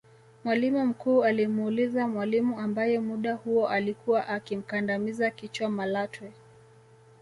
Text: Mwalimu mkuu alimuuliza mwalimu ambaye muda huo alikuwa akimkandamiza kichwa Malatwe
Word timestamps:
Mwalimu 0.43 0.85
mkuu 0.85 1.23
alimuuliza 1.23 2.07
mwalimu 2.07 2.59
ambaye 2.59 2.99
muda 2.99 3.33
huo 3.35 3.67
alikuwa 3.67 4.27
akimkandamiza 4.27 5.31
kichwa 5.31 5.69
Malatwe 5.69 6.31